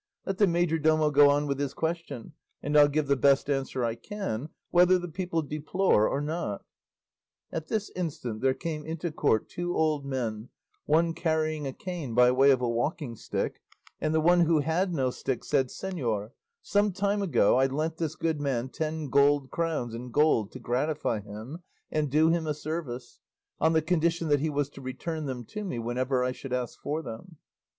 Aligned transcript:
Let 0.25 0.39
the 0.39 0.47
majordomo 0.47 1.11
go 1.11 1.29
on 1.29 1.45
with 1.45 1.59
his 1.59 1.75
question, 1.75 2.33
and 2.63 2.75
I'll 2.75 2.87
give 2.87 3.05
the 3.05 3.15
best 3.15 3.51
answer 3.51 3.83
I 3.85 3.93
can, 3.93 4.49
whether 4.71 4.97
the 4.97 5.07
people 5.07 5.43
deplore 5.43 6.09
or 6.09 6.19
not." 6.21 6.65
At 7.51 7.67
this 7.67 7.91
instant 7.95 8.41
there 8.41 8.55
came 8.55 8.83
into 8.83 9.11
court 9.11 9.47
two 9.47 9.75
old 9.75 10.03
men, 10.03 10.49
one 10.87 11.13
carrying 11.13 11.67
a 11.67 11.71
cane 11.71 12.15
by 12.15 12.31
way 12.31 12.49
of 12.49 12.61
a 12.61 12.67
walking 12.67 13.15
stick, 13.15 13.61
and 13.99 14.11
the 14.11 14.19
one 14.21 14.39
who 14.45 14.61
had 14.61 14.91
no 14.91 15.11
stick 15.11 15.43
said, 15.43 15.67
"Señor, 15.67 16.31
some 16.63 16.91
time 16.91 17.21
ago 17.21 17.57
I 17.59 17.67
lent 17.67 17.97
this 17.97 18.15
good 18.15 18.41
man 18.41 18.69
ten 18.69 19.07
gold 19.07 19.51
crowns 19.51 19.93
in 19.93 20.09
gold 20.09 20.51
to 20.53 20.59
gratify 20.59 21.19
him 21.19 21.59
and 21.91 22.09
do 22.09 22.29
him 22.29 22.47
a 22.47 22.55
service, 22.55 23.19
on 23.59 23.73
the 23.73 23.83
condition 23.83 24.29
that 24.29 24.39
he 24.39 24.49
was 24.49 24.67
to 24.69 24.81
return 24.81 25.25
them 25.27 25.45
to 25.45 25.63
me 25.63 25.77
whenever 25.77 26.23
I 26.23 26.31
should 26.31 26.53
ask 26.53 26.81
for 26.81 27.03
them. 27.03 27.37